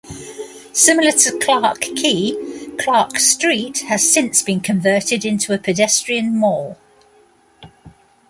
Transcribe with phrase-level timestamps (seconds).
[0.73, 2.35] Similar to Clarke Quay,
[2.79, 6.79] Clarke Street has since been converted into a pedestrian mall.